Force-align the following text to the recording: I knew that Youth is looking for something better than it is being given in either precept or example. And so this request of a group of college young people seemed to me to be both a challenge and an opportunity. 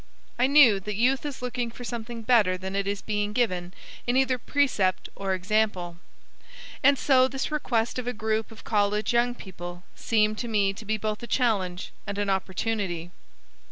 I 0.39 0.47
knew 0.47 0.79
that 0.79 0.95
Youth 0.95 1.27
is 1.27 1.43
looking 1.43 1.69
for 1.69 1.83
something 1.83 2.23
better 2.23 2.57
than 2.57 2.75
it 2.75 2.87
is 2.87 3.03
being 3.03 3.33
given 3.33 3.71
in 4.07 4.17
either 4.17 4.39
precept 4.39 5.09
or 5.15 5.35
example. 5.35 5.97
And 6.81 6.97
so 6.97 7.27
this 7.27 7.51
request 7.51 7.99
of 7.99 8.07
a 8.07 8.11
group 8.11 8.51
of 8.51 8.63
college 8.63 9.13
young 9.13 9.35
people 9.35 9.83
seemed 9.95 10.39
to 10.39 10.47
me 10.47 10.73
to 10.73 10.85
be 10.85 10.97
both 10.97 11.21
a 11.21 11.27
challenge 11.27 11.91
and 12.07 12.17
an 12.17 12.31
opportunity. 12.31 13.11